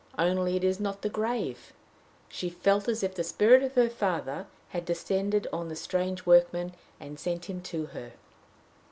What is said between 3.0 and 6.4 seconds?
if the spirit of her father had descended on the strange